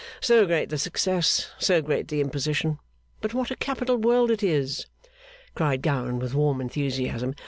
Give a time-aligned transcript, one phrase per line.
[0.19, 2.79] So great the success, so great the imposition.
[3.21, 4.87] But what a capital world it is!'
[5.53, 7.35] cried Gowan with warm enthusiasm.